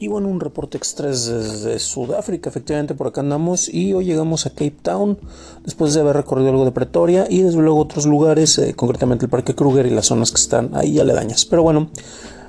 Y 0.00 0.06
bueno, 0.06 0.28
un 0.28 0.38
reporte 0.38 0.78
express 0.78 1.26
desde 1.26 1.76
Sudáfrica, 1.80 2.48
efectivamente 2.48 2.94
por 2.94 3.08
acá 3.08 3.20
andamos 3.20 3.68
y 3.68 3.92
hoy 3.94 4.04
llegamos 4.04 4.46
a 4.46 4.50
Cape 4.50 4.76
Town 4.80 5.18
después 5.64 5.92
de 5.92 6.00
haber 6.00 6.14
recorrido 6.14 6.50
algo 6.50 6.64
de 6.64 6.70
Pretoria 6.70 7.26
y 7.28 7.42
desde 7.42 7.58
luego 7.58 7.80
otros 7.80 8.06
lugares, 8.06 8.58
eh, 8.58 8.74
concretamente 8.74 9.24
el 9.24 9.30
Parque 9.30 9.56
Kruger 9.56 9.86
y 9.86 9.90
las 9.90 10.06
zonas 10.06 10.30
que 10.30 10.40
están 10.40 10.70
ahí 10.74 11.00
aledañas. 11.00 11.44
Pero 11.46 11.64
bueno, 11.64 11.90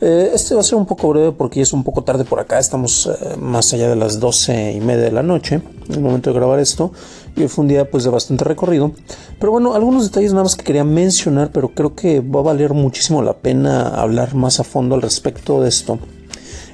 eh, 0.00 0.30
este 0.32 0.54
va 0.54 0.62
a 0.62 0.64
ser 0.64 0.76
un 0.76 0.86
poco 0.86 1.10
breve 1.10 1.32
porque 1.32 1.56
ya 1.56 1.64
es 1.64 1.74
un 1.74 1.84
poco 1.84 2.02
tarde 2.02 2.24
por 2.24 2.40
acá, 2.40 2.58
estamos 2.58 3.06
eh, 3.08 3.36
más 3.36 3.74
allá 3.74 3.90
de 3.90 3.96
las 3.96 4.20
12 4.20 4.72
y 4.72 4.80
media 4.80 5.04
de 5.04 5.12
la 5.12 5.22
noche, 5.22 5.56
en 5.88 5.94
el 5.94 6.00
momento 6.00 6.30
de 6.30 6.36
grabar 6.36 6.60
esto, 6.60 6.92
y 7.36 7.46
fue 7.48 7.64
un 7.64 7.68
día 7.68 7.90
pues 7.90 8.04
de 8.04 8.10
bastante 8.10 8.44
recorrido. 8.44 8.92
Pero 9.38 9.52
bueno, 9.52 9.74
algunos 9.74 10.04
detalles 10.04 10.32
nada 10.32 10.44
más 10.44 10.56
que 10.56 10.64
quería 10.64 10.84
mencionar, 10.84 11.50
pero 11.52 11.68
creo 11.74 11.94
que 11.94 12.20
va 12.20 12.40
a 12.40 12.44
valer 12.44 12.72
muchísimo 12.72 13.22
la 13.22 13.34
pena 13.34 13.88
hablar 13.88 14.34
más 14.34 14.60
a 14.60 14.64
fondo 14.64 14.94
al 14.94 15.02
respecto 15.02 15.60
de 15.60 15.68
esto. 15.68 15.98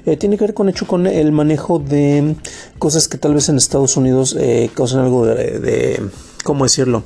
Eh, 0.07 0.17
tiene 0.17 0.37
que 0.37 0.45
ver 0.45 0.55
con 0.55 0.69
hecho 0.69 0.87
con 0.87 1.07
el 1.07 1.33
manejo 1.33 1.79
de 1.79 2.37
cosas 2.79 3.09
que 3.09 3.19
tal 3.19 3.35
vez 3.35 3.49
en 3.49 3.57
Estados 3.57 3.97
Unidos 3.97 4.37
eh, 4.39 4.71
causan 4.75 5.01
algo 5.01 5.27
de, 5.27 6.03
¿cómo 6.45 6.65
decirlo? 6.65 7.05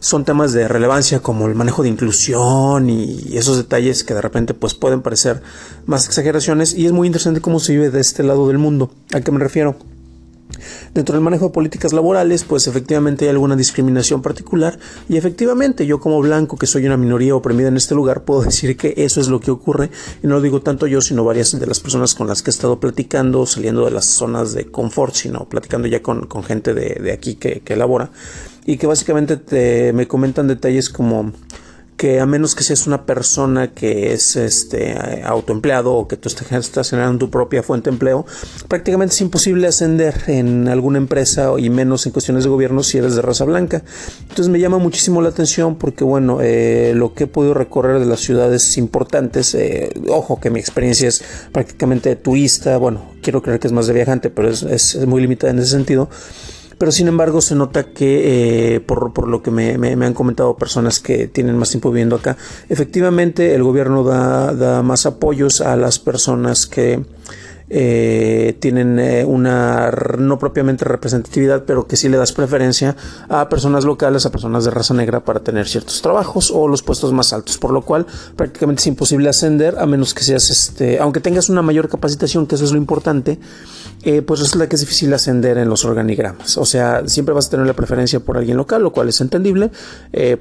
Son 0.00 0.24
temas 0.24 0.52
de 0.52 0.66
relevancia 0.66 1.20
como 1.20 1.46
el 1.46 1.54
manejo 1.54 1.82
de 1.82 1.88
inclusión 1.88 2.90
y 2.90 3.36
esos 3.36 3.56
detalles 3.56 4.02
que 4.02 4.14
de 4.14 4.22
repente 4.22 4.54
pues 4.54 4.74
pueden 4.74 5.02
parecer 5.02 5.42
más 5.86 6.06
exageraciones 6.06 6.74
y 6.74 6.86
es 6.86 6.92
muy 6.92 7.06
interesante 7.06 7.40
cómo 7.40 7.60
se 7.60 7.72
vive 7.72 7.90
de 7.90 8.00
este 8.00 8.22
lado 8.22 8.48
del 8.48 8.58
mundo. 8.58 8.90
¿A 9.14 9.20
qué 9.20 9.30
me 9.30 9.38
refiero? 9.38 9.76
Dentro 10.94 11.14
del 11.14 11.22
manejo 11.22 11.46
de 11.46 11.52
políticas 11.52 11.92
laborales, 11.92 12.44
pues 12.44 12.66
efectivamente 12.66 13.24
hay 13.24 13.30
alguna 13.30 13.56
discriminación 13.56 14.22
particular. 14.22 14.78
Y 15.08 15.16
efectivamente 15.16 15.86
yo 15.86 16.00
como 16.00 16.20
blanco, 16.20 16.56
que 16.56 16.66
soy 16.66 16.86
una 16.86 16.96
minoría 16.96 17.34
oprimida 17.34 17.68
en 17.68 17.76
este 17.76 17.94
lugar, 17.94 18.24
puedo 18.24 18.42
decir 18.42 18.76
que 18.76 18.94
eso 18.96 19.20
es 19.20 19.28
lo 19.28 19.40
que 19.40 19.50
ocurre. 19.50 19.90
Y 20.22 20.26
no 20.26 20.34
lo 20.34 20.40
digo 20.40 20.62
tanto 20.62 20.86
yo, 20.86 21.00
sino 21.00 21.24
varias 21.24 21.58
de 21.58 21.66
las 21.66 21.80
personas 21.80 22.14
con 22.14 22.26
las 22.26 22.42
que 22.42 22.50
he 22.50 22.52
estado 22.54 22.80
platicando, 22.80 23.46
saliendo 23.46 23.84
de 23.84 23.90
las 23.90 24.06
zonas 24.06 24.52
de 24.52 24.66
confort, 24.66 25.14
sino 25.14 25.48
platicando 25.48 25.88
ya 25.88 26.02
con, 26.02 26.28
gente 26.44 26.74
de, 26.74 27.12
aquí 27.12 27.34
que, 27.34 27.60
que 27.60 27.74
elabora. 27.74 28.10
Y 28.64 28.76
que 28.76 28.86
básicamente 28.86 29.92
me 29.92 30.06
comentan 30.06 30.46
detalles 30.46 30.88
como 30.88 31.32
que 32.02 32.18
a 32.18 32.26
menos 32.26 32.56
que 32.56 32.64
seas 32.64 32.88
una 32.88 33.06
persona 33.06 33.74
que 33.74 34.12
es 34.12 34.34
este 34.34 35.22
autoempleado 35.22 35.94
o 35.94 36.08
que 36.08 36.16
tú 36.16 36.28
estás 36.28 36.90
generando 36.90 37.26
tu 37.26 37.30
propia 37.30 37.62
fuente 37.62 37.90
de 37.90 37.94
empleo, 37.94 38.26
prácticamente 38.66 39.14
es 39.14 39.20
imposible 39.20 39.68
ascender 39.68 40.24
en 40.26 40.66
alguna 40.66 40.98
empresa 40.98 41.52
y 41.58 41.70
menos 41.70 42.04
en 42.04 42.10
cuestiones 42.10 42.42
de 42.42 42.50
gobierno 42.50 42.82
si 42.82 42.98
eres 42.98 43.14
de 43.14 43.22
raza 43.22 43.44
blanca. 43.44 43.84
Entonces 44.22 44.48
me 44.48 44.58
llama 44.58 44.78
muchísimo 44.78 45.22
la 45.22 45.28
atención 45.28 45.76
porque 45.76 46.02
bueno, 46.02 46.40
eh, 46.42 46.92
lo 46.96 47.14
que 47.14 47.22
he 47.22 47.26
podido 47.28 47.54
recorrer 47.54 48.00
de 48.00 48.06
las 48.06 48.18
ciudades 48.18 48.76
importantes, 48.78 49.54
eh, 49.54 49.92
ojo 50.08 50.40
que 50.40 50.50
mi 50.50 50.58
experiencia 50.58 51.06
es 51.06 51.22
prácticamente 51.52 52.16
turista, 52.16 52.78
bueno, 52.78 53.12
quiero 53.22 53.42
creer 53.42 53.60
que 53.60 53.68
es 53.68 53.72
más 53.72 53.86
de 53.86 53.92
viajante, 53.92 54.28
pero 54.28 54.50
es, 54.50 54.64
es 54.64 55.06
muy 55.06 55.20
limitada 55.20 55.52
en 55.52 55.60
ese 55.60 55.70
sentido 55.70 56.10
pero 56.82 56.90
sin 56.90 57.06
embargo 57.06 57.40
se 57.40 57.54
nota 57.54 57.92
que 57.92 58.74
eh, 58.74 58.80
por, 58.80 59.28
lo 59.28 59.40
que 59.40 59.52
me, 59.52 60.04
han 60.04 60.14
comentado 60.14 60.56
personas 60.56 60.98
que 60.98 61.28
tienen 61.28 61.56
más 61.56 61.70
tiempo 61.70 61.92
viviendo 61.92 62.16
acá, 62.16 62.36
efectivamente 62.68 63.54
el 63.54 63.62
gobierno 63.62 64.02
da, 64.02 64.52
da 64.52 64.82
más 64.82 65.06
apoyos 65.06 65.60
a 65.60 65.76
las 65.76 66.00
personas 66.00 66.66
que 66.66 67.04
eh, 67.70 68.56
tienen 68.60 68.98
eh, 68.98 69.24
una 69.24 69.90
no 70.18 70.38
propiamente 70.38 70.84
representatividad, 70.84 71.64
pero 71.64 71.86
que 71.86 71.96
sí 71.96 72.08
le 72.08 72.16
das 72.16 72.32
preferencia 72.32 72.96
a 73.28 73.48
personas 73.48 73.84
locales, 73.84 74.26
a 74.26 74.30
personas 74.30 74.64
de 74.64 74.70
raza 74.70 74.94
negra 74.94 75.24
para 75.24 75.40
tener 75.40 75.66
ciertos 75.66 76.02
trabajos 76.02 76.50
o 76.50 76.68
los 76.68 76.82
puestos 76.82 77.12
más 77.12 77.32
altos, 77.32 77.58
por 77.58 77.72
lo 77.72 77.82
cual 77.82 78.06
prácticamente 78.36 78.80
es 78.80 78.86
imposible 78.88 79.28
ascender 79.28 79.78
a 79.78 79.86
menos 79.86 80.12
que 80.12 80.22
seas, 80.22 80.50
este, 80.50 80.98
aunque 80.98 81.20
tengas 81.20 81.48
una 81.48 81.62
mayor 81.62 81.88
capacitación, 81.88 82.46
que 82.46 82.56
eso 82.56 82.64
es 82.64 82.72
lo 82.72 82.78
importante, 82.78 83.38
eh, 84.02 84.20
pues 84.20 84.40
resulta 84.40 84.68
que 84.68 84.74
es 84.74 84.80
difícil 84.80 85.12
ascender 85.14 85.56
en 85.58 85.68
los 85.68 85.84
organigramas. 85.84 86.58
O 86.58 86.64
sea, 86.64 87.06
siempre 87.06 87.34
vas 87.34 87.46
a 87.46 87.50
tener 87.50 87.66
la 87.66 87.74
preferencia 87.74 88.20
por 88.20 88.36
alguien 88.36 88.56
local, 88.56 88.82
lo 88.82 88.92
cual 88.92 89.08
es 89.08 89.20
entendible, 89.20 89.70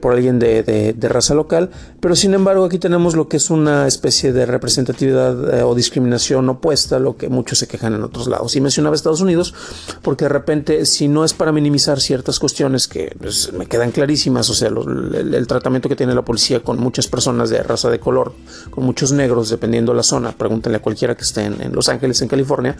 por 0.01 0.13
alguien 0.13 0.39
de, 0.39 0.63
de, 0.63 1.09
raza 1.09 1.33
local, 1.33 1.69
pero 1.99 2.15
sin 2.15 2.33
embargo 2.33 2.65
aquí 2.65 2.79
tenemos 2.79 3.15
lo 3.15 3.27
que 3.27 3.37
es 3.37 3.49
una 3.49 3.87
especie 3.87 4.33
de 4.33 4.45
representatividad 4.45 5.63
o 5.63 5.75
discriminación 5.75 6.49
opuesta, 6.49 6.99
lo 6.99 7.10
que 7.17 7.29
muchos 7.29 7.59
se 7.59 7.67
quejan 7.67 7.93
en 7.93 8.03
otros 8.03 8.27
lados. 8.27 8.55
Y 8.55 8.61
mencionaba 8.61 8.95
Estados 8.95 9.21
Unidos 9.21 9.53
porque 10.01 10.25
de 10.25 10.29
repente, 10.29 10.85
si 10.85 11.07
no 11.07 11.23
es 11.23 11.33
para 11.33 11.51
minimizar 11.51 11.99
ciertas 11.99 12.39
cuestiones 12.39 12.87
que 12.87 13.15
pues, 13.19 13.51
me 13.53 13.65
quedan 13.65 13.91
clarísimas, 13.91 14.49
o 14.49 14.53
sea, 14.53 14.69
el, 14.69 15.47
tratamiento 15.47 15.89
que 15.89 15.95
tiene 15.95 16.15
la 16.15 16.23
policía 16.23 16.61
con 16.61 16.79
muchas 16.79 17.07
personas 17.07 17.49
de 17.49 17.61
raza 17.63 17.89
de 17.89 17.99
color, 17.99 18.33
con 18.69 18.83
muchos 18.85 19.11
negros, 19.11 19.49
dependiendo 19.49 19.91
de 19.91 19.97
la 19.97 20.03
zona, 20.03 20.31
pregúntenle 20.31 20.77
a 20.77 20.81
cualquiera 20.81 21.15
que 21.15 21.23
esté 21.23 21.45
en, 21.45 21.71
Los 21.73 21.89
Ángeles, 21.89 22.21
en 22.21 22.27
California, 22.27 22.75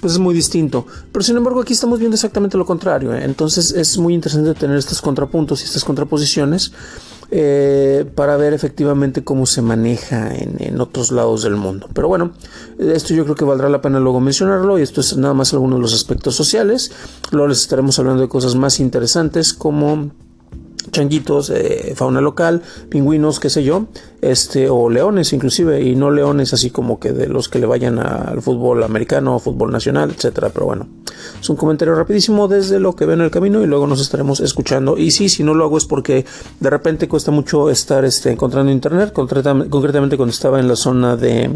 pues 0.00 0.14
es 0.14 0.18
muy 0.18 0.34
distinto. 0.34 0.86
Pero 1.12 1.22
sin 1.22 1.36
embargo, 1.36 1.60
aquí 1.60 1.72
estamos 1.72 1.98
viendo 1.98 2.14
exactamente 2.14 2.56
lo 2.56 2.66
contrario. 2.66 3.14
¿eh? 3.14 3.24
Entonces 3.24 3.72
es 3.72 3.98
muy 3.98 4.14
interesante 4.14 4.54
tener 4.54 4.76
estos 4.76 5.00
contrapuntos 5.00 5.62
y 5.62 5.64
estas 5.64 5.84
contraposiciones. 5.84 6.72
Eh, 7.38 8.06
para 8.14 8.38
ver 8.38 8.54
efectivamente 8.54 9.22
cómo 9.22 9.44
se 9.44 9.60
maneja 9.60 10.34
en, 10.34 10.80
otros 10.80 11.12
lados 11.12 11.42
del 11.42 11.56
mundo. 11.56 11.86
Pero 11.92 12.08
bueno, 12.08 12.32
esto 12.78 13.12
yo 13.12 13.24
creo 13.24 13.36
que 13.36 13.44
valdrá 13.44 13.68
la 13.68 13.82
pena 13.82 14.00
luego 14.00 14.20
mencionarlo 14.20 14.78
y 14.78 14.82
esto 14.82 15.02
es 15.02 15.18
nada 15.18 15.34
más 15.34 15.52
algunos 15.52 15.78
de 15.78 15.82
los 15.82 15.92
aspectos 15.92 16.34
sociales. 16.34 16.92
Luego 17.32 17.48
les 17.48 17.60
estaremos 17.60 17.98
hablando 17.98 18.22
de 18.22 18.28
cosas 18.30 18.54
más 18.54 18.80
interesantes 18.80 19.52
como 19.52 20.12
changuitos, 20.96 21.52
fauna 21.94 22.20
local, 22.20 22.62
pingüinos, 22.88 23.38
qué 23.40 23.50
sé 23.50 23.62
yo, 23.62 23.86
este, 24.20 24.68
o 24.68 24.88
leones 24.88 25.32
inclusive, 25.32 25.82
y 25.82 25.94
no 25.94 26.10
leones 26.10 26.52
así 26.52 26.70
como 26.70 26.98
que 26.98 27.12
de 27.12 27.28
los 27.28 27.48
que 27.48 27.58
le 27.58 27.66
vayan 27.66 27.98
al 27.98 28.42
fútbol 28.42 28.82
americano, 28.82 29.38
fútbol 29.38 29.70
nacional, 29.70 30.10
etcétera, 30.10 30.50
pero 30.50 30.66
bueno, 30.66 30.88
es 31.40 31.48
un 31.48 31.56
comentario 31.56 31.94
rapidísimo 31.94 32.48
desde 32.48 32.80
lo 32.80 32.94
que 32.96 33.06
veo 33.06 33.14
en 33.14 33.20
el 33.20 33.30
camino 33.30 33.62
y 33.62 33.66
luego 33.66 33.86
nos 33.86 34.00
estaremos 34.00 34.40
escuchando. 34.40 34.96
Y 34.96 35.10
sí, 35.10 35.28
si 35.28 35.42
no 35.42 35.54
lo 35.54 35.64
hago 35.64 35.78
es 35.78 35.84
porque 35.84 36.24
de 36.60 36.70
repente 36.70 37.08
cuesta 37.08 37.30
mucho 37.30 37.70
estar 37.70 38.04
este, 38.04 38.30
encontrando 38.30 38.72
internet, 38.72 39.12
concretamente 39.12 40.16
cuando 40.16 40.32
estaba 40.32 40.58
en 40.60 40.68
la 40.68 40.76
zona 40.76 41.16
de, 41.16 41.50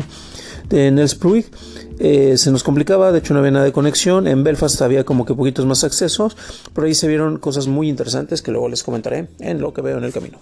de 0.71 0.91
Nelsprui 0.91 1.45
eh, 1.99 2.39
se 2.39 2.51
nos 2.51 2.63
complicaba, 2.63 3.13
de 3.13 3.19
hecho 3.19 3.35
no 3.35 3.41
había 3.41 3.51
nada 3.51 3.65
de 3.67 3.73
conexión, 3.73 4.27
en 4.27 4.43
Belfast 4.43 4.81
había 4.81 5.05
como 5.05 5.27
que 5.27 5.35
poquitos 5.35 5.67
más 5.67 5.85
accesos, 5.85 6.37
por 6.73 6.85
ahí 6.85 6.95
se 6.95 7.09
vieron 7.09 7.39
cosas 7.39 7.67
muy 7.67 7.91
interesantes 7.91 8.41
que 8.41 8.51
luego 8.51 8.69
les 8.71 8.83
comentaré 8.83 9.29
en 9.39 9.61
lo 9.61 9.75
que 9.75 9.83
veo 9.83 9.99
en 9.99 10.05
el 10.05 10.13
camino. 10.13 10.39